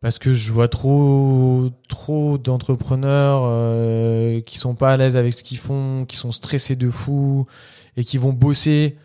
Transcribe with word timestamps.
parce 0.00 0.18
que 0.18 0.32
je 0.32 0.52
vois 0.52 0.68
trop 0.68 1.70
trop 1.88 2.38
d'entrepreneurs 2.38 3.42
euh, 3.44 4.40
qui 4.40 4.58
sont 4.58 4.74
pas 4.74 4.92
à 4.92 4.96
l'aise 4.96 5.16
avec 5.16 5.32
ce 5.32 5.42
qu'ils 5.42 5.58
font, 5.58 6.04
qui 6.06 6.16
sont 6.16 6.32
stressés 6.32 6.76
de 6.76 6.90
fou 6.90 7.46
et 7.96 8.04
qui 8.04 8.18
vont 8.18 8.32
bosser 8.32 8.96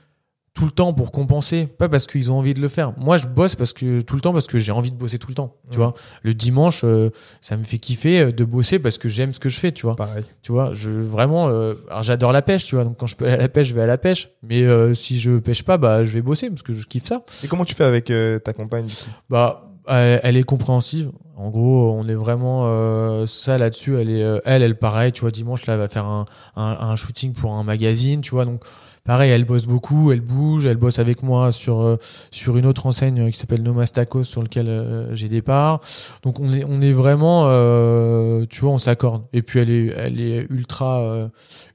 tout 0.54 0.66
le 0.66 0.72
temps 0.72 0.94
pour 0.94 1.12
compenser, 1.12 1.66
pas 1.66 1.90
parce 1.90 2.06
qu'ils 2.06 2.30
ont 2.30 2.38
envie 2.38 2.54
de 2.54 2.62
le 2.62 2.68
faire. 2.68 2.94
Moi, 3.00 3.18
je 3.18 3.26
bosse 3.26 3.56
parce 3.56 3.74
que 3.74 4.02
tout 4.02 4.14
le 4.14 4.22
temps 4.22 4.34
parce 4.34 4.46
que 4.46 4.60
j'ai 4.60 4.72
envie 4.72 4.92
de 4.92 4.96
bosser 4.96 5.18
tout 5.18 5.30
le 5.30 5.34
temps. 5.34 5.56
Tu 5.72 5.78
vois, 5.78 5.96
le 6.22 6.36
dimanche, 6.36 6.82
euh, 6.84 7.10
ça 7.42 7.58
me 7.58 7.64
fait 7.64 7.80
kiffer 7.80 8.20
euh, 8.20 8.32
de 8.32 8.44
bosser 8.46 8.78
parce 8.78 9.00
que 9.00 9.10
j'aime 9.10 9.34
ce 9.34 9.40
que 9.40 9.50
je 9.50 9.60
fais. 9.60 9.72
Tu 9.72 9.88
vois, 9.88 9.96
Pareil. 9.96 10.24
tu 10.44 10.52
vois, 10.52 10.72
je 10.74 10.92
vraiment, 10.92 11.48
euh, 11.50 11.74
alors 11.90 12.04
j'adore 12.04 12.32
la 12.32 12.44
pêche. 12.44 12.66
Tu 12.66 12.76
vois, 12.76 12.84
donc 12.84 12.98
quand 13.00 13.08
je 13.08 13.16
peux 13.16 13.26
aller 13.26 13.34
à 13.34 13.38
la 13.38 13.50
pêche, 13.50 13.70
je 13.70 13.74
vais 13.74 13.82
à 13.82 13.88
la 13.88 13.98
pêche. 13.98 14.30
Mais 14.44 14.62
euh, 14.62 14.94
si 14.94 15.18
je 15.20 15.40
pêche 15.40 15.64
pas, 15.64 15.80
bah 15.80 16.04
je 16.04 16.12
vais 16.14 16.22
bosser 16.22 16.52
parce 16.52 16.62
que 16.62 16.72
je 16.72 16.86
kiffe 16.86 17.06
ça. 17.06 17.24
Et 17.44 17.48
comment 17.48 17.66
tu 17.66 17.74
fais 17.74 17.86
avec 17.86 18.12
euh, 18.12 18.38
ta 18.38 18.54
compagne 18.54 18.86
Bah, 19.32 19.73
elle, 19.88 20.38
est 20.38 20.44
compréhensive. 20.44 21.12
En 21.36 21.50
gros, 21.50 21.92
on 21.92 22.08
est 22.08 22.16
vraiment 22.16 22.64
euh, 22.66 23.26
ça 23.26 23.58
là-dessus. 23.58 23.98
Elle 23.98 24.10
est, 24.10 24.24
euh, 24.24 24.40
elle, 24.46 24.62
elle 24.62 24.78
pareil. 24.78 25.12
Tu 25.12 25.22
vois, 25.22 25.32
dimanche 25.32 25.66
là, 25.66 25.74
elle 25.74 25.80
va 25.80 25.88
faire 25.88 26.06
un, 26.06 26.26
un, 26.56 26.78
un 26.80 26.96
shooting 26.96 27.34
pour 27.34 27.54
un 27.54 27.64
magazine. 27.64 28.22
Tu 28.22 28.32
vois, 28.32 28.46
donc 28.46 28.64
pareil, 29.06 29.32
elle 29.32 29.46
bosse 29.46 29.66
beaucoup, 29.66 30.12
elle 30.12 30.22
bouge, 30.22 30.66
elle 30.66 30.78
bosse 30.78 31.00
avec 31.00 31.24
moi 31.24 31.52
sur 31.52 31.82
euh, 31.82 31.98
sur 32.32 32.58
une 32.58 32.66
autre 32.66 32.86
enseigne 32.86 33.30
qui 33.32 33.38
s'appelle 33.38 33.62
Nomastakos 33.64 34.24
sur 34.24 34.42
lequel 34.42 34.70
euh, 34.70 35.14
j'ai 35.16 35.30
des 35.30 35.42
parts. 35.42 35.82
Donc 36.24 36.40
on 36.40 36.52
est 36.52 36.64
on 36.64 36.82
est 36.82 36.92
vraiment, 36.94 37.44
euh, 37.48 38.46
tu 38.50 38.62
vois, 38.62 38.72
on 38.72 38.78
s'accorde. 38.78 39.24
Et 39.34 39.42
puis 39.42 39.60
elle 39.60 39.70
est 39.70 39.88
elle 39.98 40.22
est 40.22 40.48
ultra 40.50 41.02
euh, 41.02 41.28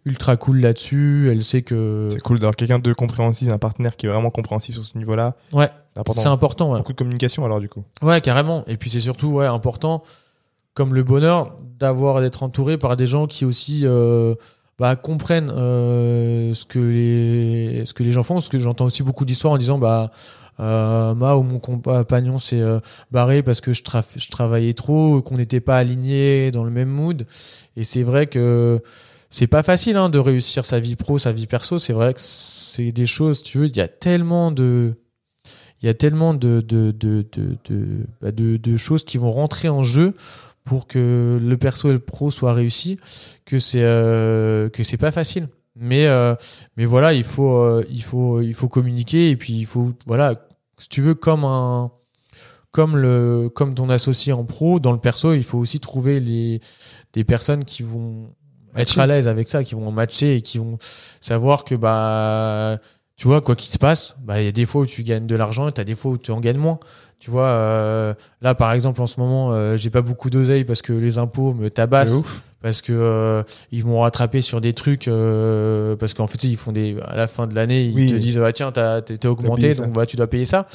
ultra 0.05 0.37
cool 0.37 0.61
là-dessus. 0.61 1.29
Elle 1.31 1.45
sait 1.45 1.63
que 1.63 2.09
C'est 2.11 2.21
cool 2.23 2.39
d'avoir 2.39 2.57
quelqu'un 2.57 2.79
de 2.79 2.93
compréhensif, 2.93 3.51
un 3.53 3.59
partenaire 3.59 3.97
qui 3.97 4.07
est 4.07 4.09
vraiment 4.09 4.31
compréhensif 4.31 4.75
sur 4.77 4.85
ce 4.85 4.97
niveau-là. 4.97 5.35
ouais, 5.53 5.69
C'est 5.93 6.01
important. 6.01 6.21
c'est 6.23 6.29
important. 6.29 6.73
Ouais. 6.73 6.79
Beaucoup 6.79 6.93
de 6.93 6.99
communication 6.99 7.45
alors 7.45 7.61
du 7.61 7.69
coup. 7.69 7.85
Ouais, 8.03 8.21
carrément. 8.21 8.65
Et 8.67 8.77
puis 8.77 8.89
c'est 8.91 9.01
surtout 9.01 9.29
ouais, 9.29 9.47
important, 9.47 10.03
comme 10.75 10.95
le 10.95 11.03
bonheur, 11.03 11.57
d'avoir 11.79 12.21
d'être 12.21 12.43
entouré 12.43 12.79
par 12.79 12.97
des 12.97 13.07
gens 13.07 13.27
qui 13.27 13.45
aussi 13.45 13.83
euh, 13.85 14.35
bah, 14.79 14.97
comprennent 14.97 15.51
euh, 15.55 16.55
ce 16.55 16.65
que 16.65 16.79
les 16.79 17.83
ce 17.87 17.95
que 17.95 18.03
les 18.03 18.13
gens 18.13 18.23
font. 18.23 18.35
Parce 18.35 18.49
que 18.49 18.59
j'entends 18.59 18.85
aussi 18.87 19.03
beaucoup 19.03 19.25
d'histoires 19.25 19.53
en 19.55 19.59
disant 19.59 19.79
bah 19.79 20.11
euh, 20.61 21.15
moi 21.15 21.37
ou 21.37 21.43
mon 21.43 21.59
compagnon 21.61 22.39
s'est 22.39 22.61
euh, 22.61 22.81
barré 23.13 23.43
parce 23.43 23.61
que 23.61 23.73
je, 23.73 23.83
tra- 23.83 24.05
je 24.17 24.29
travaillais 24.29 24.75
trop, 24.75 25.23
qu'on 25.23 25.37
n'était 25.37 25.61
pas 25.61 25.79
alignés 25.79 26.51
dans 26.51 26.65
le 26.65 26.71
même 26.71 26.89
mood. 26.89 27.27
Et 27.77 27.85
c'est 27.85 28.03
vrai 28.03 28.27
que 28.27 28.83
c'est 29.31 29.47
pas 29.47 29.63
facile 29.63 29.97
hein, 29.97 30.09
de 30.09 30.19
réussir 30.19 30.65
sa 30.65 30.81
vie 30.81 30.97
pro, 30.97 31.19
sa 31.19 31.33
vie 31.33 31.47
perso. 31.47 31.79
C'est 31.79 31.93
vrai 31.93 32.15
que 32.15 32.21
c'est 32.21 32.91
des 32.93 33.07
choses, 33.07 33.43
tu 33.43 33.59
veux, 33.59 33.67
il 33.67 33.77
y 33.77 33.81
a 33.81 33.89
tellement 33.89 34.51
de 34.51 34.95
il 35.81 35.87
y 35.87 35.89
a 35.89 35.95
tellement 35.95 36.35
de, 36.35 36.61
de, 36.61 36.91
de, 36.91 37.25
de, 37.31 37.57
de, 37.71 37.87
bah, 38.21 38.33
de- 38.33 38.57
de 38.57 38.77
choses 38.77 39.05
qui 39.05 39.17
vont 39.17 39.31
rentrer 39.31 39.69
en 39.69 39.85
jeu 39.85 40.15
pour 40.69 40.87
que 40.87 41.41
le 41.41 41.57
perso 41.57 41.89
et 41.89 41.95
le 41.95 41.99
pro 41.99 42.31
soient 42.31 42.53
réussis 42.53 42.99
que 43.47 43.59
c'est 43.59 43.83
euh, 43.83 44.69
que 44.69 44.83
c'est 44.83 44.99
pas 44.99 45.11
facile. 45.11 45.49
Mais 45.75 46.07
euh, 46.07 46.35
mais 46.77 46.85
voilà 46.85 47.15
il 47.15 47.25
faut 47.25 47.57
euh, 47.57 47.87
il 47.89 48.03
faut 48.03 48.43
il 48.43 48.53
faut 48.53 48.69
communiquer 48.69 49.31
et 49.31 49.37
puis 49.37 49.55
il 49.55 49.65
faut 49.65 49.93
voilà 50.07 50.47
si 50.77 50.89
tu 50.89 51.01
veux 51.01 51.15
comme 51.15 51.45
un 51.45 51.91
comme 52.71 52.97
le 52.97 53.49
comme 53.49 53.75
ton 53.75 53.89
associé 53.89 54.33
en 54.35 54.45
pro 54.45 54.79
dans 54.79 54.93
le 54.93 54.99
perso 54.99 55.33
il 55.33 55.45
faut 55.45 55.59
aussi 55.59 55.81
trouver 55.81 56.21
les 56.21 56.61
des 57.15 57.25
personnes 57.25 57.65
qui 57.65 57.83
vont 57.83 58.35
être 58.77 58.99
à 58.99 59.07
l'aise 59.07 59.27
avec 59.27 59.49
ça 59.49 59.65
qui 59.65 59.75
vont 59.75 59.91
matcher 59.91 60.37
et 60.37 60.43
qui 60.43 60.59
vont 60.59 60.79
savoir 61.21 61.65
que 61.65 61.77
bah 61.77 62.79
tu 63.19 63.27
vois 63.27 63.41
quoi 63.43 63.55
qu'il 63.57 63.71
se 63.71 63.79
passe 63.79 64.17
bah 64.23 64.41
il 64.41 64.45
y 64.47 64.49
a 64.49 64.53
des 64.53 64.65
fois 64.65 64.83
où 64.83 64.87
tu 64.87 65.03
gagnes 65.03 65.27
de 65.27 65.37
l'argent 65.37 65.69
et 65.69 65.73
t'as 65.73 65.85
des 65.85 65.95
fois 65.97 66.13
où 66.13 66.19
tu 66.19 66.31
en 66.31 66.41
gagnes 66.41 66.57
moins. 66.57 66.79
Tu 67.19 67.33
vois 67.33 67.47
euh, 67.49 68.15
là 68.43 68.55
par 68.55 68.73
exemple 68.73 69.03
en 69.03 69.07
ce 69.09 69.19
moment 69.19 69.53
euh, 69.53 69.77
j'ai 69.77 69.91
pas 69.91 70.03
beaucoup 70.03 70.31
d'oseille 70.31 70.63
parce 70.65 70.83
que 70.83 70.93
les 70.93 71.19
impôts 71.19 71.53
me 71.53 71.69
tabassent 71.69 72.23
parce 72.63 72.81
que 72.81 72.93
euh, 72.93 73.43
ils 73.73 73.85
m'ont 73.85 74.01
rattrapé 74.03 74.41
sur 74.41 74.61
des 74.61 74.73
trucs 74.73 75.09
euh, 75.09 75.97
parce 75.97 76.15
qu'en 76.15 76.29
fait 76.29 76.45
ils 76.45 76.57
font 76.57 76.71
des 76.71 76.97
à 77.03 77.17
la 77.17 77.27
fin 77.27 77.49
de 77.49 77.57
l'année 77.57 77.83
ils 77.83 77.95
Oui. 77.95 78.09
te 78.09 78.15
disent 78.15 78.39
ah 78.39 78.53
tiens 78.53 78.71
t'as 78.71 79.01
t'es 79.01 79.27
augmenté 79.27 79.75
donc 79.75 79.93
bah 79.93 80.07
tu 80.07 80.17
dois 80.17 80.29
payer 80.29 80.45
ça 80.45 80.67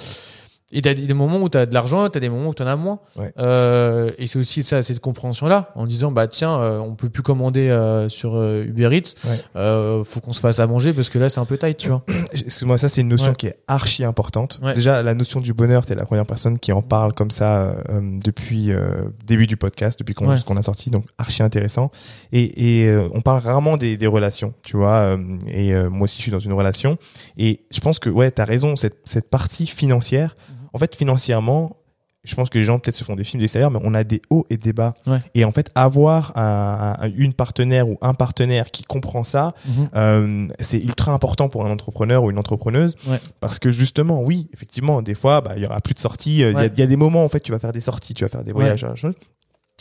et 0.72 0.82
t'as 0.82 0.94
des 0.94 1.14
moments 1.14 1.40
où 1.42 1.50
t'as 1.50 1.66
de 1.66 1.74
l'argent 1.74 2.10
t'as 2.10 2.20
des 2.20 2.30
moments 2.30 2.50
où 2.50 2.54
t'en 2.54 2.66
as 2.68 2.76
moins 2.76 3.00
Ouais. 3.16 3.32
Euh, 3.38 4.12
et 4.18 4.26
c'est 4.28 4.40
aussi 4.40 4.64
ça 4.64 4.82
cette 4.82 5.00
compréhension 5.00 5.48
là 5.48 5.72
en 5.76 5.86
disant 5.86 6.12
bah 6.12 6.28
tiens 6.28 6.60
euh, 6.60 6.80
on 6.80 6.96
peut 6.96 7.10
plus 7.10 7.22
commander 7.22 7.70
euh, 7.70 8.08
sur 8.10 8.36
euh, 8.36 8.64
Uber 8.66 8.90
Eats 8.98 9.14
Ouais. 9.30 9.38
euh, 9.56 10.04
faut 10.04 10.20
qu'on 10.20 10.34
se 10.34 10.40
fasse 10.40 10.60
à 10.60 10.66
manger 10.68 10.94
parce 10.94 11.10
que 11.10 11.20
là 11.20 11.30
c'est 11.30 11.40
un 11.40 11.46
peu 11.46 11.58
tight 11.58 11.78
tu 11.78 11.90
vois 11.90 12.04
Excuse-moi, 12.34 12.78
ça 12.78 12.90
c'est 12.90 13.02
une 13.02 13.10
notion 13.10 13.30
Ouais. 13.30 13.36
qui 13.36 13.48
est 13.48 13.58
archi 13.68 14.04
importante. 14.04 14.60
Ouais. 14.62 14.74
Déjà, 14.74 15.02
la 15.04 15.14
notion 15.14 15.40
du 15.40 15.54
bonheur, 15.54 15.86
t'es 15.86 15.96
la 15.96 16.06
première 16.06 16.26
personne 16.26 16.58
qui 16.58 16.72
en 16.72 16.82
parle 16.82 17.14
comme 17.14 17.30
ça 17.32 17.76
euh, 17.90 18.02
depuis 18.24 18.72
euh, 18.72 19.06
début 19.26 19.48
du 19.48 19.56
podcast, 19.56 19.98
depuis 20.00 20.14
qu'on 20.16 20.30
a 20.30 20.62
sorti, 20.64 20.90
donc 20.90 21.06
archi 21.18 21.42
intéressant. 21.44 21.92
Et, 22.32 22.82
et 22.82 22.88
euh, 22.90 23.08
on 23.14 23.22
parle 23.22 23.40
rarement 23.40 23.78
des, 23.78 23.96
des 23.98 24.08
relations, 24.08 24.54
tu 24.64 24.76
vois. 24.78 24.94
euh, 25.16 25.18
et 25.48 25.74
euh, 25.74 25.90
moi 25.90 26.06
aussi, 26.06 26.18
je 26.18 26.22
suis 26.24 26.32
dans 26.32 26.40
une 26.40 26.54
relation. 26.54 26.98
Et 27.38 27.62
je 27.72 27.80
pense 27.80 28.00
que 28.00 28.10
ouais, 28.10 28.32
t'as 28.32 28.46
raison. 28.46 28.76
Cette 28.76 28.98
cette 29.06 29.30
partie 29.30 29.68
financière, 29.68 30.36
Mhm. 30.50 30.63
En 30.74 30.78
fait, 30.80 30.96
financièrement. 30.96 31.78
Je 32.26 32.36
pense 32.36 32.50
que 32.50 32.58
les 32.58 32.64
gens 32.64 32.80
peut-être 32.80 32.96
se 32.96 33.04
font 33.04 33.18
des 33.18 33.26
films 33.26 33.42
d'extérieur, 33.42 33.70
mais 33.70 33.80
on 33.84 33.94
a 33.94 34.06
des 34.06 34.22
hauts 34.30 34.46
et 34.50 34.56
des 34.56 34.72
bas. 34.72 34.94
Ouais. 35.08 35.20
Et 35.36 35.44
en 35.44 35.52
fait, 35.52 35.70
avoir 35.76 36.32
un, 36.38 36.96
un- 37.02 37.12
une 37.18 37.34
partenaire 37.34 37.90
ou 37.90 37.98
un 38.02 38.14
partenaire 38.14 38.72
qui 38.72 38.84
comprend 38.84 39.26
ça, 39.26 39.52
euh, 39.94 40.48
c'est 40.58 40.80
ultra 40.80 41.12
important 41.12 41.50
pour 41.50 41.66
un 41.66 41.70
entrepreneur 41.70 42.24
ou 42.24 42.32
une 42.32 42.40
entrepreneuse 42.40 42.96
Ouais. 43.10 43.20
parce 43.42 43.60
que 43.60 43.72
justement 43.72 44.22
oui 44.22 44.50
effectivement 44.54 45.02
des 45.02 45.16
fois 45.16 45.42
bah, 45.42 45.52
il 45.58 45.64
y 45.64 45.66
aura 45.66 45.82
plus 45.82 45.96
de 45.96 46.00
sorties 46.00 46.44
Euh, 46.44 46.52
il 46.52 46.54
y 46.54 46.56
Ouais. 46.56 46.72
y, 46.78 46.82
a 46.82 46.88
des 46.88 46.96
moments 46.96 47.26
en 47.26 47.30
fait 47.30 47.42
tu 47.42 47.52
vas 47.52 47.60
faire 47.60 47.74
des 47.74 47.82
sorties 47.82 48.14
tu 48.14 48.24
vas 48.24 48.30
faire 48.30 48.46
des 48.46 48.54
voyages. 48.54 48.86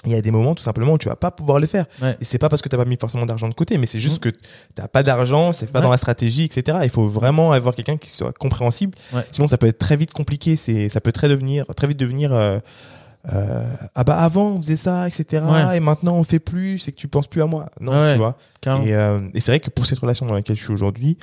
Il 0.05 0.11
y 0.13 0.15
a 0.17 0.21
des 0.21 0.31
moments 0.33 0.55
tout 0.57 0.63
simplement 0.65 0.95
où 0.95 0.99
tu 0.99 1.09
vas 1.09 1.15
pas 1.17 1.31
pouvoir 1.31 1.61
le 1.61 1.67
faire 1.67 1.87
Ouais. 2.03 2.17
et 2.21 2.25
c'est 2.25 2.39
pas 2.39 2.49
parce 2.49 2.61
que 2.61 2.69
t'as 2.69 2.77
pas 2.77 2.85
mis 2.85 2.97
forcément 2.97 3.25
d'argent 3.27 3.49
de 3.49 3.55
côté 3.55 3.79
mais 3.79 3.87
c'est 3.87 4.01
juste 4.01 4.19
que 4.21 4.31
t'as 4.75 4.89
pas 4.89 5.03
d'argent 5.05 5.53
c'est 5.53 5.71
pas 5.71 5.79
Ouais. 5.79 5.85
dans 5.85 5.91
la 5.91 5.97
stratégie 5.97 6.45
etc 6.45 6.79
il 6.83 6.91
faut 6.91 7.07
vraiment 7.09 7.53
avoir 7.53 7.75
quelqu'un 7.75 7.97
qui 7.97 8.11
soit 8.11 8.33
compréhensible 8.37 8.97
Ouais. 9.13 9.25
sinon 9.31 9.47
ça 9.49 9.59
peut 9.59 9.69
être 9.69 9.79
très 9.79 9.97
vite 9.97 10.13
compliqué 10.13 10.57
c'est 10.57 10.89
ça 10.89 11.01
peut 11.01 11.13
très 11.13 11.29
devenir 11.29 11.67
très 11.77 11.87
vite 11.87 11.99
devenir 12.01 12.33
euh, 12.33 12.59
euh, 13.33 13.65
ah 13.95 14.03
bah 14.03 14.17
avant 14.17 14.49
on 14.49 14.57
faisait 14.61 14.75
ça 14.75 15.07
etc 15.07 15.45
et 15.75 15.79
maintenant 15.81 16.17
on 16.17 16.25
fait 16.25 16.41
plus 16.41 16.79
c'est 16.81 16.91
que 16.91 16.97
tu 16.97 17.07
penses 17.07 17.29
plus 17.29 17.41
à 17.41 17.47
moi 17.47 17.67
non 17.81 17.93
tu 18.13 18.19
vois 18.19 18.37
Carrément. 18.61 18.85
et, 18.85 18.95
euh, 18.95 19.21
et 19.35 19.39
c'est 19.41 19.53
vrai 19.53 19.61
que 19.61 19.71
pour 19.71 19.87
cette 19.87 20.01
relation 20.01 20.27
dans 20.27 20.35
laquelle 20.35 20.57
je 20.57 20.63
suis 20.65 20.73
aujourd'hui, 20.73 21.17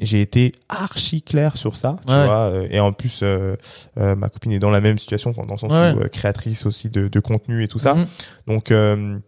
j'ai 0.00 0.20
été 0.20 0.52
archi 0.68 1.22
clair 1.22 1.56
sur 1.56 1.76
ça, 1.76 1.96
tu 2.06 2.12
Ouais. 2.12 2.24
vois. 2.26 2.50
euh, 2.50 2.68
Et 2.70 2.80
en 2.80 2.92
plus, 2.92 3.20
euh, 3.22 3.56
euh, 3.98 4.14
ma 4.16 4.28
copine 4.28 4.52
est 4.52 4.58
dans 4.58 4.70
la 4.70 4.80
même 4.80 4.98
situation, 4.98 5.30
dans 5.30 5.42
le 5.42 5.58
sens 5.58 5.70
Ouais. 5.72 5.92
où 5.92 6.00
euh, 6.00 6.08
créatrice 6.08 6.66
aussi 6.66 6.88
de, 6.90 7.08
de 7.08 7.20
contenu 7.20 7.62
et 7.62 7.68
tout 7.68 7.78
ça. 7.78 7.94
Mhm. 7.94 8.06
Donc, 8.46 8.70
euh, 8.70 9.18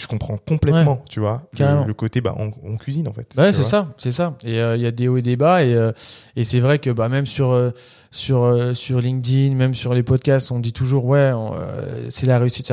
je 0.00 0.08
comprends 0.08 0.38
complètement, 0.38 1.02
tu 1.08 1.20
vois, 1.20 1.42
le, 1.58 1.92
côté, 1.92 2.20
bah, 2.20 2.34
on, 2.38 2.52
on 2.64 2.76
cuisine 2.76 3.08
en 3.08 3.12
fait. 3.12 3.32
Ouais, 3.36 3.52
c'est 3.52 3.62
ça, 3.62 3.88
c'est 3.96 4.12
ça. 4.12 4.34
Et 4.44 4.60
euh, 4.60 4.76
il 4.76 4.82
y 4.82 4.86
a 4.86 4.90
des 4.90 5.08
hauts 5.08 5.16
et 5.16 5.22
des 5.22 5.36
bas 5.36 5.62
et 5.62 5.74
euh, 5.74 5.92
et 6.36 6.44
c'est 6.44 6.60
vrai 6.60 6.78
que 6.78 6.90
bah 6.90 7.08
même 7.08 7.26
sur 7.26 7.52
euh, 7.52 7.70
sur 8.10 8.74
sur 8.74 9.00
LinkedIn, 9.00 9.54
même 9.54 9.74
sur 9.74 9.94
les 9.94 10.02
podcasts, 10.02 10.50
on 10.50 10.58
dit 10.58 10.72
toujours 10.72 11.04
ouais, 11.04 11.32
c'est 12.08 12.26
la 12.26 12.38
réussite, 12.38 12.72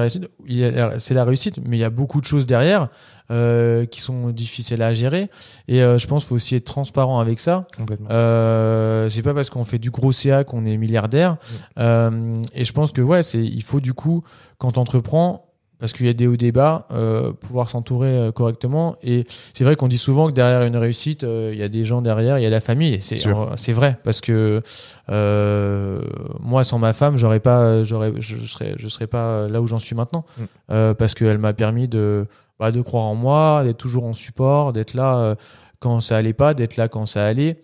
c'est 0.98 1.14
la 1.14 1.24
réussite. 1.24 1.60
Mais 1.66 1.78
il 1.78 1.80
y 1.80 1.84
a 1.84 1.90
beaucoup 1.90 2.22
de 2.22 2.26
choses 2.26 2.46
derrière 2.46 2.90
qui 3.30 4.02
sont 4.02 4.30
difficiles 4.30 4.82
à 4.82 4.94
gérer. 4.94 5.30
Et 5.68 5.80
je 5.80 6.08
pense 6.08 6.24
qu'il 6.24 6.30
faut 6.30 6.36
aussi 6.36 6.56
être 6.56 6.66
transparent 6.66 7.20
avec 7.20 7.40
ça. 7.40 7.62
Complètement. 7.78 8.08
C'est 8.10 9.22
pas 9.22 9.34
parce 9.34 9.50
qu'on 9.50 9.66
fait 9.66 9.80
du 9.80 9.92
gros 9.92 10.12
CA 10.12 10.44
qu'on 10.44 10.66
est 10.66 10.78
milliardaire. 10.78 11.38
Et 11.78 12.66
je 12.66 12.74
pense 12.74 12.92
que 12.92 13.02
ouais, 13.02 13.22
c'est 13.22 13.44
il 13.44 13.64
faut 13.64 13.80
du 13.80 13.94
coup 13.94 14.24
quand 14.58 14.78
on 14.78 14.82
entreprend 14.82 15.47
parce 15.80 15.94
qu'il 15.94 16.06
y 16.06 16.10
a 16.10 16.14
des 16.14 16.28
hauts 16.28 16.36
bas, 16.54 16.88
euh, 16.92 17.34
pouvoir 17.34 17.70
s'entourer 17.70 18.18
euh, 18.18 18.32
correctement. 18.32 18.96
Et 19.04 19.26
c'est 19.54 19.64
vrai 19.64 19.76
qu'on 19.76 19.88
dit 19.88 19.98
souvent 19.98 20.28
que 20.28 20.34
derrière 20.34 20.64
une 20.64 20.78
réussite, 20.78 21.24
euh, 21.24 21.52
il 21.54 21.60
y 21.60 21.64
a 21.64 21.70
des 21.70 21.86
gens 21.86 22.02
derrière, 22.02 22.40
il 22.40 22.44
y 22.44 22.48
a 22.48 22.50
la 22.50 22.62
famille. 22.62 22.96
Et 22.96 23.00
c'est 23.00 23.18
c'est 23.56 23.74
vrai 23.74 23.98
parce 24.04 24.22
que 24.22 24.62
euh, 25.10 26.02
moi, 26.40 26.64
sans 26.64 26.80
ma 26.80 26.94
femme, 26.94 27.18
j'aurais 27.18 27.40
pas, 27.40 27.84
j'aurais, 27.84 28.14
je 28.20 28.38
serais, 28.46 28.74
je 28.78 28.88
serais 28.88 29.08
pas 29.08 29.48
là 29.48 29.62
où 29.62 29.68
j'en 29.68 29.80
suis 29.80 29.96
maintenant 29.96 30.18
Mm. 30.38 30.44
Euh, 30.72 30.94
parce 30.94 31.14
qu'elle 31.14 31.38
m'a 31.38 31.54
permis 31.54 31.88
de 31.88 32.26
bah, 32.60 32.72
de 32.72 32.82
croire 32.82 33.06
en 33.06 33.16
moi, 33.16 33.64
d'être 33.64 33.78
toujours 33.78 34.06
en 34.06 34.14
support, 34.14 34.74
d'être 34.74 34.94
là 34.94 35.18
euh, 35.18 35.36
quand 35.80 36.00
ça 36.00 36.18
allait 36.18 36.34
pas, 36.34 36.54
d'être 36.54 36.76
là 36.76 36.88
quand 36.88 37.06
ça 37.06 37.26
allait. 37.26 37.60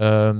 Euh, 0.00 0.32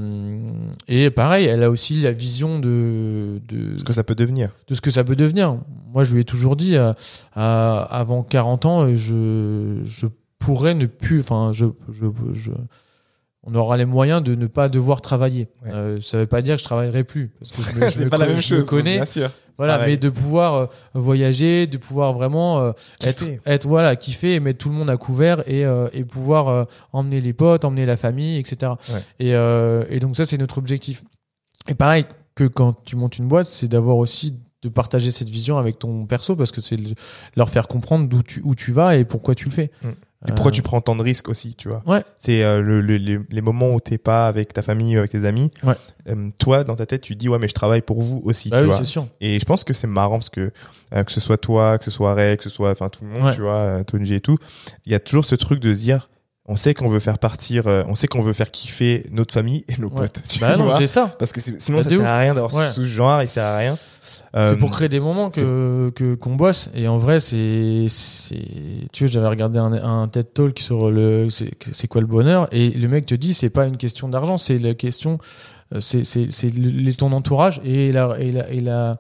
et 0.89 1.11
pareil, 1.11 1.47
elle 1.47 1.63
a 1.63 1.71
aussi 1.71 2.01
la 2.01 2.13
vision 2.13 2.59
de, 2.59 3.41
de, 3.49 3.79
Ce 3.79 3.85
que 3.85 3.93
ça 3.93 4.03
peut 4.05 4.15
devenir. 4.17 4.51
de 4.69 4.75
ce 4.75 4.81
que 4.81 4.91
ça 4.91 5.05
peut 5.05 5.17
devenir. 5.17 5.57
Moi, 5.93 6.03
je 6.05 6.13
lui 6.15 6.23
ai 6.23 6.25
toujours 6.25 6.57
dit, 6.57 6.75
euh, 6.77 6.93
à- 7.35 7.83
avant 7.83 8.23
40 8.23 8.65
ans, 8.67 8.97
je, 8.97 9.79
je 9.85 10.07
pourrais 10.41 10.75
ne 10.75 10.87
plus, 10.87 11.21
enfin, 11.21 11.51
je, 11.53 11.67
je, 11.93 12.07
je- 12.33 12.51
on 13.47 13.55
aura 13.55 13.77
les 13.77 13.85
moyens 13.85 14.23
de 14.23 14.35
ne 14.35 14.47
pas 14.47 14.69
devoir 14.69 15.01
travailler. 15.01 15.49
Ouais. 15.65 15.71
Euh, 15.73 16.01
ça 16.01 16.19
veut 16.19 16.27
pas 16.27 16.41
dire 16.43 16.55
que 16.57 16.61
je 16.61 16.65
travaillerai 16.65 17.05
plus, 17.05 17.31
parce 17.39 17.51
que 17.53 17.63
je 17.63 17.75
me, 17.79 17.85
je 17.91 17.91
c'est 17.91 18.05
me 18.05 18.09
pas 18.11 18.17
la 18.19 18.27
même 18.27 18.41
je 18.41 18.55
me 18.57 18.65
connais, 18.65 18.97
Bien 18.97 19.05
sûr. 19.05 19.31
voilà, 19.59 19.75
pareil. 19.77 19.93
mais 19.93 19.97
de 19.99 20.09
pouvoir 20.09 20.55
euh, 20.55 20.67
voyager, 20.95 21.67
de 21.67 21.77
pouvoir 21.77 22.13
vraiment 22.15 22.61
euh, 22.61 22.73
être, 23.03 23.25
être, 23.45 23.67
voilà, 23.67 23.97
kiffer 23.97 24.35
et 24.35 24.41
mettre 24.41 24.59
tout 24.61 24.69
le 24.71 24.75
monde 24.75 24.89
à 24.91 24.97
couvert 24.97 25.41
et, 25.49 25.65
euh, 25.67 25.89
et 25.93 26.05
pouvoir 26.05 26.67
emmener 26.93 27.21
les 27.21 27.33
potes, 27.35 27.65
emmener 27.65 27.85
la 27.87 27.97
famille, 27.97 28.39
etc. 28.39 28.73
Ouais. 28.93 29.01
Et, 29.21 29.35
euh, 29.35 29.85
et 29.91 29.99
donc 29.99 30.17
ça, 30.17 30.25
c'est 30.25 30.39
notre 30.39 30.59
objectif. 30.59 31.03
Et 31.69 31.75
pareil 31.75 32.07
que 32.35 32.45
quand 32.45 32.83
tu 32.85 32.97
montes 32.97 33.19
une 33.19 33.29
boîte, 33.29 33.47
c'est 33.47 33.69
d'avoir 33.69 33.97
aussi 33.99 34.35
de 34.63 34.69
partager 34.71 35.11
cette 35.11 35.29
vision 35.29 35.59
avec 35.59 35.79
ton 35.79 36.07
perso 36.07 36.37
parce 36.37 36.51
que 36.51 36.63
c'est 36.63 36.77
le- 36.79 36.95
leur 37.37 37.51
faire 37.51 37.69
comprendre 37.69 38.09
d'où 38.09 38.23
tu 38.23 38.41
où 38.45 38.55
tu 38.55 38.73
vas 38.73 38.97
et 38.97 39.05
pourquoi 39.05 39.35
tu 39.35 39.45
le 39.45 39.51
fais. 39.51 39.71
Mm. 39.83 39.89
Et 40.27 40.33
pourquoi 40.33 40.51
Euh, 40.51 40.55
tu 40.55 40.63
prends 40.63 40.81
tant 40.81 40.97
de 40.97 41.03
risques 41.03 41.29
aussi, 41.29 41.55
tu 41.55 41.69
vois 41.69 41.83
Ouais. 41.87 42.03
C'est 42.17 42.43
euh, 42.45 42.61
le, 42.63 42.81
le- 42.81 42.97
les, 42.97 43.19
les 43.31 43.41
moments 43.43 43.71
où 43.75 43.81
t'es 43.81 43.99
pas 43.99 44.27
avec 44.27 44.53
ta 44.55 44.63
famille, 44.63 44.97
avec 44.97 45.11
tes 45.11 45.25
amis. 45.27 45.51
Ouais. 45.63 45.75
Euh, 46.09 46.31
toi, 46.39 46.65
dans 46.65 46.77
ta 46.77 46.87
tête, 46.87 47.03
tu 47.03 47.15
dis 47.15 47.29
ouais, 47.29 47.39
mais 47.39 47.49
je 47.49 47.55
travaille 47.55 47.83
pour 47.83 48.01
vous 48.01 48.23
aussi, 48.25 48.49
Bah 48.49 48.59
tu 48.59 48.65
oui, 48.65 48.71
vois. 48.71 48.79
c'est 48.79 48.85
sûr. 48.85 49.07
Et 49.21 49.39
je 49.39 49.45
pense 49.45 49.65
que 49.65 49.75
c'est 49.75 49.87
marrant 49.87 50.19
parce 50.19 50.31
que 50.31 50.51
euh, 50.95 51.05
que 51.05 51.13
ce 51.13 51.21
soit 51.21 51.37
toi, 51.37 51.77
que 51.79 51.85
ce 51.85 51.91
soit 51.91 52.15
Ray, 52.15 52.37
que 52.39 52.43
ce 52.45 52.51
soit 52.51 52.71
enfin 52.71 52.89
tout 52.89 53.05
le 53.05 53.11
monde, 53.11 53.25
Ouais. 53.25 53.35
tu 53.35 53.43
vois, 53.43 53.85
Tonji 53.85 54.15
et 54.15 54.21
tout, 54.21 54.39
il 54.87 54.93
y 54.93 54.95
a 54.95 55.01
toujours 55.01 55.25
ce 55.25 55.35
truc 55.35 55.61
de 55.61 55.75
se 55.75 55.81
dire 55.81 56.09
on 56.47 56.57
sait 56.57 56.75
qu'on 56.75 56.89
veut 56.91 57.01
faire 57.01 57.19
partir, 57.19 57.67
euh, 57.67 57.85
on 57.89 57.95
sait 57.95 58.07
qu'on 58.07 58.21
veut 58.21 58.35
faire 58.35 58.51
kiffer 58.51 59.07
notre 59.11 59.33
famille 59.33 59.65
et 59.67 59.81
nos 59.81 59.89
Ouais. 59.89 60.03
potes. 60.03 60.21
Tu 60.29 60.41
Bah 60.41 60.57
non, 60.59 60.65
vois 60.65 60.77
c'est 60.77 60.87
ça. 60.87 61.15
parce 61.19 61.33
que 61.33 61.41
sinon 61.41 61.79
Bah, 61.79 61.85
ça 61.85 61.89
sert 61.91 62.01
ouf. 62.01 62.07
à 62.07 62.19
rien 62.19 62.35
d'avoir 62.35 62.53
Ouais. 62.55 62.69
ce, 62.71 62.83
ce 62.83 62.87
genre, 62.87 63.23
il 63.23 63.29
sert 63.29 63.45
à 63.45 63.57
rien. 63.57 63.79
Euh, 64.37 64.51
C'est 64.51 64.57
pour 64.57 64.71
créer 64.71 64.89
des 64.89 64.99
moments 65.01 65.31
que 65.31 65.91
que 65.95 66.15
qu'on 66.17 66.35
bosse. 66.35 66.69
Et 66.75 66.89
en 66.89 66.97
vrai 66.97 67.21
c'est 67.21 67.87
c'est 67.89 68.37
tu 68.93 69.05
vois 69.05 69.13
j'avais 69.13 69.29
regardé 69.29 69.59
un, 69.59 69.73
un 69.73 70.09
TED 70.09 70.33
Talk 70.35 70.59
sur 70.59 70.91
le 70.91 71.29
c'est 71.31 71.87
quoi 71.89 72.01
le 72.01 72.07
bonheur? 72.07 72.49
Et 72.51 72.71
le 72.71 72.89
mec 72.89 73.07
te 73.07 73.15
dit 73.15 73.33
c'est 73.35 73.51
pas 73.51 73.67
une 73.67 73.77
question 73.77 74.09
d'argent 74.09 74.37
c'est 74.37 74.59
la 74.59 74.75
question 74.75 75.19
euh, 75.75 75.81
c'est 75.81 76.97
ton 76.97 77.13
entourage 77.13 77.61
et 77.65 77.93
la 77.93 78.19
et 78.19 78.33
la 78.33 78.51
et 78.51 78.61
la 78.61 78.99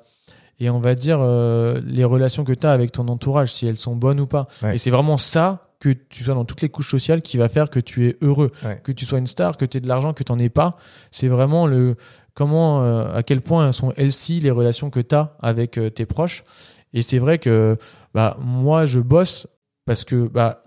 et 0.60 0.70
on 0.70 0.78
va 0.78 0.94
dire 0.94 1.18
euh, 1.20 1.80
les 1.84 2.04
relations 2.04 2.44
que 2.44 2.52
tu 2.52 2.64
as 2.66 2.70
avec 2.70 2.92
ton 2.92 3.08
entourage 3.08 3.52
si 3.52 3.66
elles 3.66 3.76
sont 3.76 3.96
bonnes 3.96 4.20
ou 4.20 4.26
pas. 4.26 4.46
Ouais. 4.62 4.76
et 4.76 4.78
c'est 4.78 4.90
vraiment 4.90 5.16
ça 5.16 5.68
que 5.80 5.90
tu 5.90 6.24
sois 6.24 6.34
dans 6.34 6.44
toutes 6.46 6.62
les 6.62 6.68
couches 6.70 6.90
sociales 6.90 7.20
qui 7.20 7.36
va 7.36 7.48
faire 7.48 7.68
que 7.68 7.80
tu 7.80 8.06
es 8.08 8.16
heureux. 8.22 8.50
Ouais. 8.64 8.78
que 8.82 8.92
tu 8.92 9.04
sois 9.04 9.18
une 9.18 9.26
star 9.26 9.56
que 9.56 9.64
tu 9.66 9.76
aies 9.76 9.80
de 9.80 9.88
l'argent 9.88 10.14
que 10.14 10.22
tu 10.22 10.32
n'en 10.32 10.38
aies 10.38 10.48
pas. 10.48 10.76
C'est 11.10 11.28
vraiment 11.28 11.66
le 11.66 11.96
comment 12.34 12.82
euh, 12.82 13.14
à 13.14 13.22
quel 13.22 13.40
point 13.40 13.72
sont 13.72 13.92
healthy 13.92 14.40
les 14.40 14.50
relations 14.50 14.90
que 14.90 15.00
tu 15.00 15.14
as 15.14 15.36
avec 15.40 15.78
euh, 15.78 15.90
tes 15.90 16.06
proches. 16.06 16.44
Et 16.92 17.02
c'est 17.02 17.18
vrai 17.18 17.38
que 17.38 17.76
bah 18.12 18.36
moi 18.40 18.86
je 18.86 19.00
bosse 19.00 19.46
parce 19.84 20.04
que 20.04 20.26
bah 20.28 20.64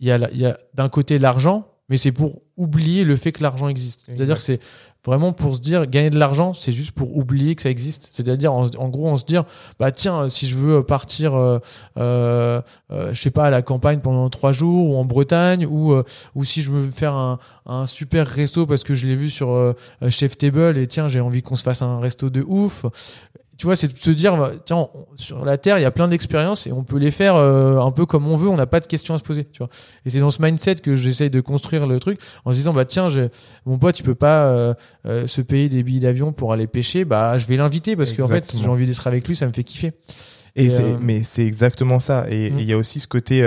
il 0.00 0.08
y 0.08 0.12
a 0.12 0.30
y 0.32 0.46
a 0.46 0.58
d'un 0.74 0.88
côté 0.88 1.18
l'argent 1.18 1.66
mais 1.88 1.96
c'est 1.96 2.12
pour 2.12 2.42
oublier 2.56 3.04
le 3.04 3.16
fait 3.16 3.32
que 3.32 3.42
l'argent 3.42 3.68
existe. 3.68 4.04
C'est-à-dire 4.06 4.36
que 4.36 4.42
c'est 4.42 4.60
vraiment 5.04 5.32
pour 5.32 5.56
se 5.56 5.60
dire 5.60 5.86
gagner 5.86 6.08
de 6.08 6.18
l'argent 6.18 6.54
c'est 6.54 6.72
juste 6.72 6.92
pour 6.92 7.16
oublier 7.16 7.54
que 7.54 7.62
ça 7.62 7.68
existe. 7.68 8.08
C'est-à-dire 8.12 8.52
en, 8.52 8.66
en 8.78 8.88
gros 8.88 9.08
on 9.08 9.16
se 9.16 9.24
dire 9.24 9.44
bah 9.78 9.92
tiens 9.92 10.28
si 10.28 10.46
je 10.46 10.56
veux 10.56 10.82
partir 10.82 11.34
euh, 11.34 11.58
euh, 11.98 12.62
euh, 12.90 13.12
je 13.12 13.20
sais 13.20 13.30
pas 13.30 13.44
à 13.44 13.50
la 13.50 13.60
campagne 13.60 14.00
pendant 14.00 14.30
trois 14.30 14.52
jours 14.52 14.90
ou 14.90 14.96
en 14.96 15.04
Bretagne 15.04 15.66
ou 15.66 15.92
euh, 15.92 16.04
ou 16.34 16.44
si 16.44 16.62
je 16.62 16.70
veux 16.70 16.90
faire 16.90 17.12
un, 17.14 17.38
un 17.66 17.86
super 17.86 18.26
resto 18.26 18.66
parce 18.66 18.82
que 18.82 18.94
je 18.94 19.06
l'ai 19.06 19.16
vu 19.16 19.28
sur 19.28 19.50
euh, 19.50 19.74
euh, 20.02 20.10
Chef 20.10 20.38
Table 20.38 20.78
et 20.78 20.86
tiens 20.86 21.08
j'ai 21.08 21.20
envie 21.20 21.42
qu'on 21.42 21.56
se 21.56 21.64
fasse 21.64 21.82
un 21.82 21.98
resto 22.00 22.30
de 22.30 22.42
ouf 22.46 22.86
tu 23.56 23.66
vois 23.66 23.76
c'est 23.76 23.92
de 23.92 23.96
se 23.96 24.10
dire 24.10 24.36
bah, 24.36 24.52
tiens 24.64 24.76
on- 24.76 25.06
sur 25.14 25.44
la 25.44 25.56
terre 25.58 25.78
il 25.78 25.82
y 25.82 25.84
a 25.84 25.90
plein 25.90 26.08
d'expériences 26.08 26.66
et 26.66 26.72
on 26.72 26.82
peut 26.82 26.98
les 26.98 27.10
faire 27.10 27.36
euh, 27.36 27.78
un 27.78 27.90
peu 27.92 28.04
comme 28.06 28.26
on 28.26 28.36
veut 28.36 28.48
on 28.48 28.56
n'a 28.56 28.66
pas 28.66 28.80
de 28.80 28.86
questions 28.86 29.14
à 29.14 29.18
se 29.18 29.22
poser 29.22 29.44
tu 29.44 29.58
vois 29.58 29.68
et 30.04 30.10
c'est 30.10 30.18
dans 30.18 30.30
ce 30.30 30.42
mindset 30.42 30.76
que 30.76 30.94
j'essaye 30.94 31.30
de 31.30 31.40
construire 31.40 31.86
le 31.86 32.00
truc 32.00 32.18
en 32.44 32.50
se 32.52 32.56
disant 32.56 32.72
bah 32.72 32.84
tiens 32.84 33.08
mon 33.66 33.78
pote 33.78 33.98
il 33.98 34.02
peut 34.02 34.14
pas 34.16 34.46
euh, 34.46 34.74
euh, 35.06 35.26
se 35.26 35.40
payer 35.40 35.68
des 35.68 35.82
billets 35.82 36.00
d'avion 36.00 36.32
pour 36.32 36.52
aller 36.52 36.66
pêcher 36.66 37.04
bah 37.04 37.38
je 37.38 37.46
vais 37.46 37.56
l'inviter 37.56 37.94
parce 37.96 38.12
qu'en 38.12 38.28
fait 38.28 38.56
j'ai 38.60 38.68
envie 38.68 38.86
d'être 38.86 39.06
avec 39.06 39.26
lui 39.28 39.36
ça 39.36 39.46
me 39.46 39.52
fait 39.52 39.64
kiffer 39.64 39.92
Et, 40.56 40.64
Et, 40.66 40.70
c'est, 40.70 40.96
mais 41.00 41.22
c'est 41.22 41.44
exactement 41.46 41.98
ça. 42.00 42.26
Et 42.30 42.46
et 42.46 42.50
Mm. 42.50 42.58
il 42.60 42.64
y 42.66 42.72
a 42.72 42.76
aussi 42.78 43.00
ce 43.00 43.08
côté, 43.08 43.42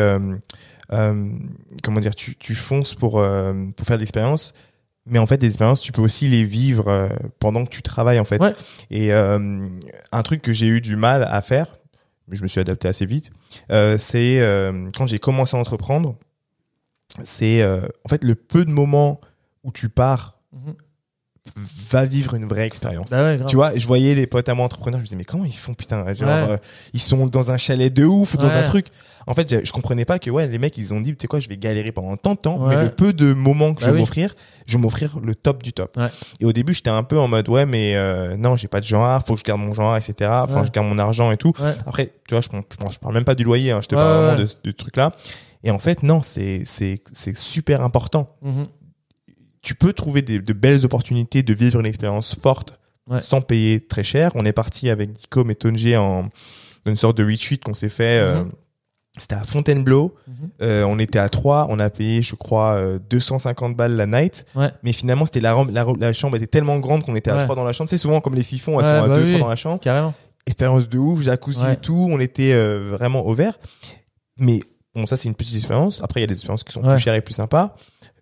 comment 0.89 1.99
dire, 1.99 2.15
tu, 2.15 2.35
tu 2.35 2.55
fonces 2.55 2.95
pour, 2.95 3.11
pour 3.75 3.85
faire 3.85 3.97
de 3.97 4.01
l'expérience. 4.01 4.53
Mais 5.09 5.19
en 5.19 5.27
fait, 5.27 5.37
des 5.37 5.47
expériences, 5.47 5.81
tu 5.81 5.91
peux 5.91 6.01
aussi 6.01 6.27
les 6.27 6.43
vivre 6.43 6.87
euh, 6.87 7.09
pendant 7.39 7.65
que 7.65 7.69
tu 7.69 7.81
travailles, 7.81 8.19
en 8.19 8.25
fait. 8.25 8.41
Ouais. 8.41 8.53
Et 8.89 9.13
euh, 9.13 9.67
un 10.11 10.23
truc 10.23 10.41
que 10.41 10.53
j'ai 10.53 10.67
eu 10.67 10.81
du 10.81 10.95
mal 10.95 11.23
à 11.23 11.41
faire, 11.41 11.77
mais 12.27 12.35
je 12.35 12.43
me 12.43 12.47
suis 12.47 12.59
adapté 12.59 12.87
assez 12.87 13.05
vite, 13.05 13.31
euh, 13.71 13.97
c'est 13.97 14.41
quand 14.95 15.07
j'ai 15.07 15.19
commencé 15.19 15.55
à 15.55 15.59
entreprendre, 15.59 16.17
c'est 17.23 17.63
en 17.65 18.09
fait 18.09 18.23
le 18.23 18.35
peu 18.35 18.65
de 18.65 18.71
moments 18.71 19.21
où 19.63 19.71
tu 19.71 19.89
pars 19.89 20.37
Mhm. 20.53 20.75
Va 21.89 22.05
vivre 22.05 22.33
une 22.35 22.45
vraie 22.47 22.65
expérience. 22.65 23.11
bah 23.11 23.23
ouais. 23.23 23.39
Tu 23.47 23.55
vois, 23.55 23.75
je 23.77 23.85
voyais 23.87 24.15
les 24.15 24.27
potes 24.27 24.49
à 24.49 24.53
moi 24.53 24.65
entrepreneurs, 24.65 24.99
je 24.99 25.03
me 25.03 25.05
disais, 25.07 25.15
mais 25.15 25.25
comment 25.25 25.45
ils 25.45 25.53
font, 25.55 25.73
putain, 25.73 26.05
genre, 26.13 26.27
Ouais. 26.27 26.51
euh, 26.53 26.57
ils 26.93 26.99
sont 27.01 27.27
dans 27.27 27.51
un 27.51 27.57
chalet 27.57 27.93
de 27.93 28.05
ouf, 28.05 28.37
dans 28.37 28.47
un 28.47 28.63
truc. 28.63 28.87
En 29.29 29.33
fait, 29.33 29.65
je, 29.65 29.71
comprenais 29.73 30.05
pas 30.05 30.19
que, 30.19 30.29
ouais, 30.29 30.47
les 30.47 30.57
mecs, 30.57 30.77
ils 30.77 30.93
ont 30.93 31.01
dit, 31.01 31.11
tu 31.11 31.17
sais 31.19 31.27
quoi, 31.27 31.41
je 31.41 31.49
vais 31.49 31.57
galérer 31.57 31.91
pendant 31.91 32.15
tant 32.15 32.33
de 32.35 32.39
temps, 32.39 32.59
mais 32.67 32.81
le 32.81 32.89
peu 32.89 33.11
de 33.11 33.33
moments 33.33 33.73
que 33.73 33.81
Bah 33.81 33.87
je 33.87 33.91
vais 33.91 33.95
oui. 33.95 33.99
m'offrir, 33.99 34.35
je 34.65 34.77
vais 34.77 34.81
m'offrir 34.81 35.19
le 35.21 35.35
top 35.35 35.63
du 35.63 35.73
top. 35.73 35.99
Et 36.39 36.45
au 36.45 36.53
début, 36.53 36.73
j'étais 36.73 36.89
un 36.89 37.03
peu 37.03 37.19
en 37.19 37.27
mode, 37.27 37.49
ouais, 37.49 37.65
mais 37.65 37.95
euh, 37.95 38.37
non, 38.37 38.55
j'ai 38.55 38.69
pas 38.69 38.79
de 38.79 38.85
genre, 38.85 39.21
faut 39.27 39.33
que 39.33 39.39
je 39.41 39.45
garde 39.45 39.59
mon 39.59 39.73
genre, 39.73 39.97
etc. 39.97 40.31
Enfin, 40.43 40.63
je 40.63 40.71
garde 40.71 40.87
mon 40.87 40.97
argent 40.97 41.31
et 41.31 41.37
tout. 41.37 41.53
Après, 41.85 42.13
tu 42.27 42.35
vois, 42.35 42.41
je, 42.41 42.47
je, 42.91 42.97
parle 42.99 43.13
même 43.13 43.25
pas 43.25 43.35
du 43.35 43.43
loyer, 43.43 43.71
hein, 43.71 43.79
je 43.81 43.87
te 43.87 43.95
parle 43.95 44.23
vraiment 44.23 44.39
de 44.39 44.45
ce 44.45 44.55
de 44.63 44.71
truc-là. 44.71 45.11
Et 45.63 45.71
en 45.71 45.79
fait, 45.79 46.03
non, 46.03 46.21
c'est 46.23 46.63
super 47.35 47.81
important. 47.81 48.29
Mhm. 48.41 48.67
Tu 49.67 49.75
peux 49.75 49.91
trouver 49.91 50.21
des, 50.21 50.39
de 50.39 50.53
belles 50.53 50.85
opportunités 50.85 51.43
de 51.43 51.53
vivre 51.53 51.77
une 51.81 51.85
expérience 51.85 52.35
forte 52.39 52.79
Ouais. 53.09 53.19
sans 53.19 53.41
payer 53.41 53.85
très 53.85 54.03
cher. 54.03 54.31
On 54.35 54.45
est 54.45 54.53
parti 54.53 54.89
avec 54.89 55.11
Dicom 55.11 55.49
et 55.51 55.55
Tonje 55.55 55.93
en 55.95 56.23
dans 56.85 56.91
une 56.91 56.95
sorte 56.95 57.17
de 57.17 57.25
retreat 57.29 57.61
qu'on 57.61 57.73
s'est 57.73 57.89
fait. 57.89 58.17
euh, 58.19 58.43
Mhm. 58.43 58.51
C'était 59.17 59.35
à 59.35 59.43
Fontainebleau. 59.43 60.15
Mhm. 60.27 60.33
Euh, 60.61 60.83
on 60.87 60.97
était 60.99 61.19
à 61.19 61.27
trois. 61.27 61.67
On 61.69 61.79
a 61.79 61.89
payé, 61.89 62.21
je 62.21 62.35
crois, 62.35 62.75
euh, 62.75 62.97
250 63.09 63.75
balles 63.75 63.95
la 63.97 64.05
night. 64.05 64.45
Ouais. 64.55 64.71
Mais 64.83 64.93
finalement, 64.93 65.25
c'était 65.25 65.41
la, 65.41 65.53
ram- 65.53 65.69
la, 65.71 65.85
la 65.99 66.13
chambre 66.13 66.37
était 66.37 66.47
tellement 66.47 66.77
grande 66.79 67.03
qu'on 67.03 67.15
était 67.17 67.31
à 67.31 67.35
Ouais. 67.37 67.43
trois 67.43 67.55
dans 67.57 67.63
la 67.65 67.73
chambre. 67.73 67.89
C'est 67.89 67.97
souvent 67.97 68.21
comme 68.21 68.35
les 68.35 68.43
fifons, 68.43 68.79
elles 68.79 68.85
Ouais, 68.85 68.99
sont 68.99 69.05
à 69.05 69.07
bah 69.09 69.15
deux, 69.17 69.23
oui. 69.23 69.29
trois 69.31 69.39
dans 69.41 69.49
la 69.49 69.55
chambre. 69.57 69.79
carrément 69.81 70.13
Expérience 70.45 70.87
de 70.87 70.97
ouf, 70.97 71.21
jacuzzi 71.23 71.65
et 71.71 71.75
tout. 71.77 72.07
On 72.09 72.19
était 72.21 72.53
euh, 72.53 72.87
vraiment 72.91 73.25
au 73.25 73.33
vert. 73.33 73.57
Mais 74.37 74.59
bon, 74.95 75.05
ça 75.07 75.17
c'est 75.17 75.27
une 75.29 75.35
petite 75.35 75.55
expérience. 75.55 76.01
Après, 76.03 76.19
il 76.19 76.23
y 76.23 76.25
a 76.25 76.27
des 76.27 76.33
expériences 76.35 76.63
qui 76.63 76.71
sont 76.73 76.81
plus 76.81 76.99
chères 76.99 77.15
et 77.15 77.21
plus 77.21 77.33
sympas. 77.33 77.75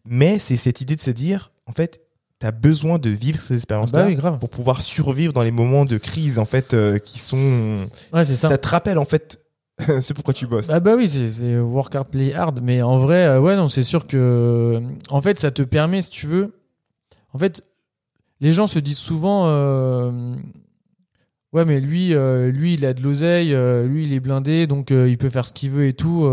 Mais 0.06 0.40
c'est 0.40 0.56
cette 0.56 0.82
idée 0.82 0.96
de 0.96 1.02
se 1.02 1.12
dire, 1.12 1.52
en 1.66 1.72
fait, 1.74 2.02
t'as 2.40 2.52
besoin 2.52 3.00
de 3.00 3.10
vivre 3.10 3.40
ces 3.42 3.56
expériences-là 3.56 4.04
bah 4.04 4.32
oui 4.32 4.38
pour 4.40 4.50
pouvoir 4.50 4.82
survivre 4.82 5.34
dans 5.34 5.44
les 5.44 5.52
moments 5.52 5.86
de 5.86 5.98
crise, 5.98 6.38
en 6.40 6.46
fait, 6.46 6.74
euh, 6.74 6.98
qui 7.00 7.20
sont. 7.20 7.88
ouais 8.14 8.24
ça 8.24 8.58
te 8.58 8.68
rappelle, 8.68 8.98
en 8.98 9.06
fait, 9.06 9.40
c'est 10.02 10.14
pourquoi 10.14 10.34
tu 10.34 10.48
bosses. 10.48 10.70
Ah 10.70 10.80
bah 10.80 10.96
oui, 10.96 11.08
c'est- 11.08 11.58
work 11.60 11.96
hard, 11.96 12.10
play 12.10 12.34
hard. 12.34 12.60
Mais 12.62 12.82
en 12.82 12.98
vrai, 13.00 13.26
euh, 13.26 13.42
ouais, 13.42 13.56
non, 13.56 13.68
c'est 13.68 13.84
sûr 13.84 14.06
que. 14.08 14.82
En 15.10 15.22
fait, 15.22 15.40
ça 15.40 15.52
te 15.52 15.62
permet, 15.64 16.02
si 16.02 16.10
tu 16.10 16.28
veux. 16.28 16.54
En 17.34 17.38
fait, 17.38 17.62
les 18.42 18.52
gens 18.54 18.68
se 18.68 18.80
disent 18.80 18.98
souvent. 18.98 19.48
euh, 19.48 20.36
Ouais, 21.54 21.64
mais 21.64 21.80
lui, 21.80 22.14
euh, 22.14 22.52
lui, 22.52 22.74
il 22.74 22.86
a 22.86 22.94
de 22.94 23.02
l'oseille, 23.02 23.54
euh, 23.54 23.88
lui, 23.88 24.04
il 24.04 24.12
est 24.14 24.20
blindé, 24.20 24.68
donc 24.68 24.92
euh, 24.92 25.08
il 25.10 25.18
peut 25.18 25.30
faire 25.30 25.46
ce 25.46 25.54
qu'il 25.54 25.72
veut 25.72 25.88
et 25.88 25.94
tout. 25.94 26.30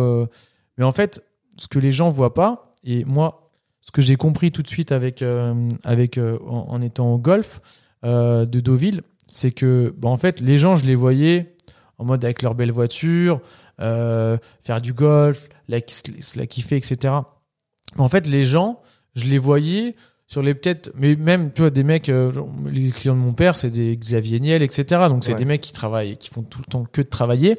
Mais 0.79 0.85
en 0.85 0.91
fait, 0.93 1.23
ce 1.57 1.69
que 1.69 1.79
les 1.79 1.93
gens 1.93 2.09
voient 2.09 2.35
pas, 2.35 2.75
et 2.83 3.05
moi, 3.05 3.42
ce 3.83 3.91
que 3.91 4.01
j'ai 4.03 4.17
compris 4.17 4.53
tout 4.53 4.63
de 4.63 4.69
suite 4.69 4.93
avec, 4.93 5.23
euh, 5.23 5.69
avec 5.85 6.19
euh, 6.19 6.39
en, 6.47 6.67
en 6.69 6.81
étant 6.81 7.13
au 7.13 7.19
golf 7.19 7.61
euh, 8.05 8.47
de 8.47 8.61
Deauville, 8.61 9.03
c'est 9.27 9.53
que, 9.53 9.95
bah, 9.99 10.09
en 10.09 10.17
fait, 10.17 10.41
les 10.41 10.59
gens, 10.59 10.77
je 10.77 10.85
les 10.85 10.95
voyais 10.95 11.55
en 11.99 12.05
mode 12.05 12.25
avec 12.25 12.43
leur 12.43 12.55
belle 12.55 12.73
voiture, 12.73 13.41
euh, 13.81 14.39
faire 14.63 14.81
du 14.81 14.93
golf, 14.93 15.49
la, 15.69 15.79
la 16.37 16.47
kiffer, 16.47 16.77
etc. 16.77 17.15
En 17.97 18.09
fait, 18.09 18.27
les 18.27 18.43
gens, 18.43 18.81
je 19.15 19.27
les 19.27 19.39
voyais 19.39 19.95
sur 20.33 20.41
les 20.41 20.55
peut-être, 20.55 20.91
mais 20.97 21.15
même, 21.15 21.53
tu 21.53 21.61
vois, 21.61 21.69
des 21.69 21.85
mecs, 21.85 22.09
euh, 22.09 22.33
les 22.71 22.89
clients 22.91 23.15
de 23.15 23.21
mon 23.21 23.33
père, 23.35 23.55
c'est 23.55 23.69
des 23.69 23.95
Xavier 23.99 24.41
Niel, 24.41 24.63
etc. 24.63 25.03
Donc, 25.11 25.25
c'est 25.25 25.33
Ouais. 25.33 25.39
des 25.39 25.45
mecs 25.45 25.61
qui 25.61 25.75
travaillent, 25.75 26.17
qui 26.17 26.31
font 26.31 26.43
tout 26.43 26.61
le 26.67 26.73
temps 26.73 26.85
que 26.91 27.03
de 27.03 27.07
travailler. 27.07 27.59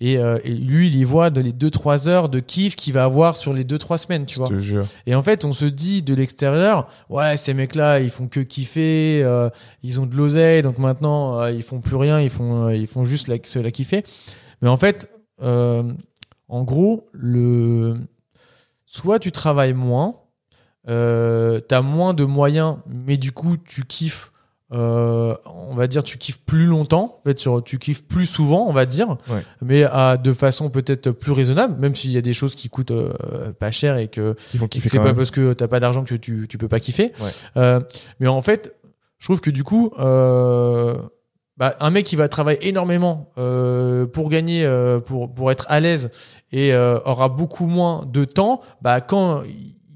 Et, 0.00 0.18
euh, 0.18 0.40
et 0.42 0.50
lui, 0.50 0.88
il 0.88 0.96
y 0.96 1.04
voit 1.04 1.30
de 1.30 1.40
les 1.40 1.52
2-3 1.52 2.08
heures 2.08 2.28
de 2.28 2.40
kiff 2.40 2.74
qu'il 2.74 2.94
va 2.94 3.04
avoir 3.04 3.36
sur 3.36 3.52
les 3.54 3.62
2-3 3.62 3.96
semaines, 3.96 4.26
tu 4.26 4.38
vois. 4.38 4.48
Je 4.50 4.54
te 4.54 4.58
jure. 4.58 4.86
Et 5.06 5.14
en 5.14 5.22
fait, 5.22 5.44
on 5.44 5.52
se 5.52 5.66
dit 5.66 6.02
de 6.02 6.12
l'extérieur, 6.14 6.88
ouais, 7.10 7.36
ces 7.36 7.54
mecs-là, 7.54 8.00
ils 8.00 8.10
font 8.10 8.26
que 8.26 8.40
kiffer, 8.40 9.22
euh, 9.22 9.48
ils 9.84 10.00
ont 10.00 10.06
de 10.06 10.16
l'oseille, 10.16 10.62
donc 10.62 10.78
maintenant, 10.78 11.38
euh, 11.38 11.52
ils 11.52 11.62
font 11.62 11.78
plus 11.78 11.94
rien, 11.94 12.20
ils 12.20 12.28
font, 12.30 12.66
euh, 12.66 12.74
ils 12.74 12.88
font 12.88 13.04
juste 13.04 13.28
la, 13.28 13.36
se 13.44 13.60
la 13.60 13.70
kiffer. 13.70 14.02
Mais 14.62 14.68
en 14.68 14.76
fait, 14.76 15.08
euh, 15.42 15.84
en 16.48 16.64
gros, 16.64 17.06
le, 17.12 17.98
soit 18.84 19.20
tu 19.20 19.30
travailles 19.30 19.74
moins, 19.74 20.14
euh, 20.90 21.60
t'as 21.60 21.80
moins 21.80 22.12
de 22.14 22.24
moyens, 22.24 22.76
mais 22.88 23.16
du 23.16 23.32
coup, 23.32 23.56
tu 23.56 23.84
kiffes. 23.84 24.32
euh, 24.72 25.34
on 25.68 25.74
va 25.74 25.88
dire 25.88 26.04
tu 26.04 26.16
kiffes 26.16 26.40
plus 26.46 26.64
longtemps 26.66 27.18
en 27.18 27.22
fait 27.24 27.40
sur 27.40 27.60
tu 27.64 27.78
kiffes 27.80 28.04
plus 28.06 28.24
souvent 28.26 28.66
on 28.68 28.72
va 28.72 28.86
dire 28.86 29.16
Ouais. 29.28 29.42
mais 29.60 29.82
à 29.82 30.16
de 30.16 30.32
façon 30.32 30.70
peut-être 30.70 31.10
plus 31.10 31.32
raisonnable 31.32 31.74
même 31.80 31.96
s'il 31.96 32.12
y 32.12 32.16
a 32.16 32.20
des 32.20 32.32
choses 32.32 32.54
qui 32.54 32.68
coûtent 32.68 32.92
euh, 32.92 33.50
pas 33.58 33.72
cher 33.72 33.96
et 33.96 34.06
que 34.06 34.36
c'est 34.38 34.98
pas 34.98 35.06
même. 35.06 35.16
parce 35.16 35.32
que 35.32 35.54
t'as 35.54 35.66
pas 35.66 35.80
d'argent 35.80 36.04
que 36.04 36.14
tu, 36.14 36.46
tu 36.48 36.56
peux 36.56 36.68
pas 36.68 36.78
kiffer. 36.78 37.10
Ouais. 37.20 37.30
Euh, 37.56 37.80
mais 38.20 38.28
en 38.28 38.40
fait, 38.42 38.72
je 39.18 39.26
trouve 39.26 39.40
que 39.40 39.50
du 39.50 39.64
coup, 39.64 39.90
euh, 39.98 40.96
bah, 41.56 41.74
un 41.80 41.90
mec 41.90 42.06
qui 42.06 42.14
va 42.14 42.28
travailler 42.28 42.68
énormément 42.68 43.32
euh, 43.38 44.06
pour 44.06 44.28
gagner, 44.30 44.64
euh, 44.64 45.00
pour, 45.00 45.34
pour 45.34 45.50
être 45.50 45.66
à 45.68 45.80
l'aise 45.80 46.10
et 46.52 46.72
euh, 46.72 47.00
aura 47.04 47.28
beaucoup 47.28 47.66
moins 47.66 48.06
de 48.06 48.24
temps, 48.24 48.60
bah, 48.82 49.00
quand 49.00 49.42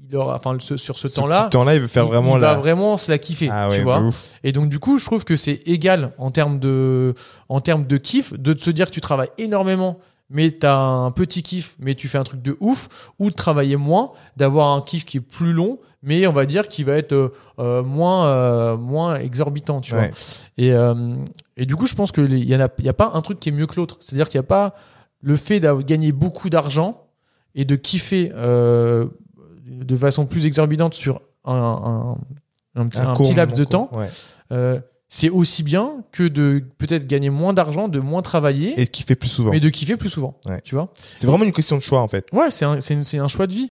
il 0.07 0.15
aura, 0.15 0.35
enfin, 0.35 0.55
ce- 0.59 0.77
sur 0.77 0.97
ce 0.97 1.07
Ce 1.07 1.15
temps-là, 1.15 1.43
temps-là, 1.51 1.75
il 1.75 1.81
veut 1.81 1.87
faire 1.87 2.03
il- 2.05 2.09
vraiment 2.09 2.35
il 2.37 2.41
la. 2.41 2.53
va 2.53 2.59
vraiment 2.59 2.97
se 2.97 3.11
la 3.11 3.17
kiffer, 3.17 3.49
Ah 3.51 3.67
tu 3.71 3.77
ouais, 3.77 3.83
vois. 3.83 4.03
Et 4.43 4.51
donc 4.51 4.69
du 4.69 4.79
coup, 4.79 4.97
je 4.97 5.05
trouve 5.05 5.23
que 5.25 5.35
c'est 5.35 5.61
égal 5.65 6.11
en 6.17 6.31
termes 6.31 6.59
de, 6.59 7.13
en 7.49 7.59
termes 7.61 7.85
de 7.87 7.97
kiff, 7.97 8.33
de 8.33 8.53
te 8.53 8.61
se 8.61 8.69
dire 8.71 8.87
que 8.87 8.91
tu 8.91 9.01
travailles 9.01 9.29
énormément, 9.37 9.97
mais 10.29 10.51
tu 10.51 10.65
as 10.65 10.77
un 10.77 11.11
petit 11.11 11.43
kiff, 11.43 11.75
mais 11.79 11.93
tu 11.95 12.07
fais 12.07 12.17
un 12.17 12.23
truc 12.23 12.41
de 12.41 12.57
ouf, 12.59 13.11
ou 13.19 13.29
de 13.29 13.35
travailler 13.35 13.75
moins, 13.77 14.11
d'avoir 14.37 14.71
un 14.75 14.81
kiff 14.81 15.05
qui 15.05 15.17
est 15.17 15.21
plus 15.21 15.53
long, 15.53 15.79
mais 16.03 16.27
on 16.27 16.33
va 16.33 16.45
dire 16.45 16.67
qui 16.67 16.83
va 16.83 16.93
être 16.93 17.13
euh, 17.13 17.29
euh, 17.59 17.83
moins, 17.83 18.27
euh, 18.27 18.77
moins 18.77 19.15
exorbitant, 19.17 19.81
tu 19.81 19.93
vois. 19.95 20.05
Et, 20.57 20.71
euh, 20.71 21.15
et 21.57 21.65
du 21.65 21.75
coup, 21.75 21.85
je 21.87 21.95
pense 21.95 22.11
que 22.11 22.21
les- 22.21 22.37
il 22.39 22.49
y 22.49 22.55
en 22.55 22.59
a, 22.59 22.69
il 22.79 22.85
y 22.85 22.89
a 22.89 22.93
pas 22.93 23.11
un 23.13 23.21
truc 23.21 23.39
qui 23.39 23.49
est 23.49 23.51
mieux 23.51 23.65
que 23.67 23.75
l'autre. 23.77 23.97
C'est-à-dire 24.01 24.29
qu'il 24.29 24.39
n'y 24.39 24.45
a 24.45 24.47
pas 24.47 24.73
le 25.21 25.35
fait 25.35 25.59
d'avoir 25.59 25.83
gagné 25.83 26.11
beaucoup 26.11 26.49
d'argent 26.51 27.01
et 27.55 27.65
de 27.65 27.75
kiffer 27.75 28.31
euh, 28.35 29.07
de 29.65 29.97
façon 29.97 30.25
plus 30.25 30.45
exorbitante 30.45 30.93
sur 30.93 31.21
un, 31.45 31.53
un, 31.55 32.81
un 32.81 32.85
petit, 32.87 32.99
un 32.99 33.13
court 33.13 33.27
petit 33.27 33.35
laps 33.35 33.57
de 33.57 33.63
temps. 33.63 33.89
Ouais. 33.93 34.09
Euh, 34.51 34.79
c'est 35.07 35.29
aussi 35.29 35.63
bien 35.63 36.03
que 36.11 36.23
de 36.27 36.63
peut-être 36.77 37.05
gagner 37.07 37.29
moins 37.29 37.53
d'argent, 37.53 37.87
de 37.87 37.99
moins 37.99 38.21
travailler, 38.21 38.79
Et 38.79 38.87
qui 38.87 39.03
fait 39.03 39.15
plus 39.15 39.29
souvent. 39.29 39.51
mais 39.51 39.59
de 39.59 39.69
kiffer 39.69 39.97
plus 39.97 40.09
souvent. 40.09 40.39
Ouais. 40.47 40.61
Tu 40.61 40.75
vois 40.75 40.91
C'est 41.17 41.27
vraiment 41.27 41.45
une 41.45 41.51
question 41.53 41.77
de 41.77 41.81
choix 41.81 42.01
en 42.01 42.07
fait. 42.07 42.27
Ouais, 42.33 42.49
c'est 42.51 42.65
un, 42.65 42.81
c'est 42.81 43.17
un 43.17 43.27
choix 43.27 43.47
de 43.47 43.53
vie. 43.53 43.67